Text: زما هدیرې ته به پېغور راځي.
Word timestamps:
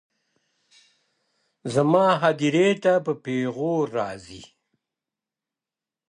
زما 1.73 2.07
هدیرې 2.23 2.69
ته 2.83 2.93
به 3.03 3.13
پېغور 3.23 3.85
راځي. 3.99 4.43